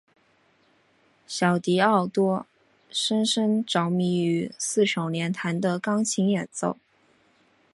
[1.27, 2.47] 小狄奥多
[2.89, 6.75] 深深着迷于四手联弹的钢琴演奏。